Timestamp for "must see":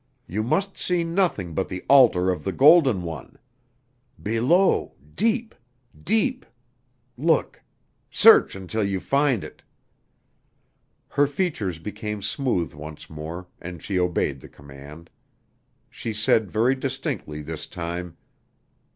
0.41-1.03